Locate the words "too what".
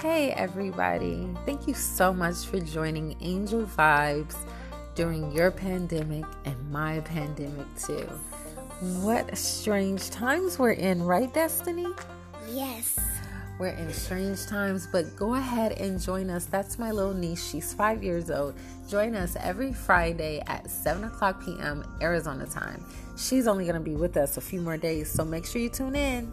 7.76-9.36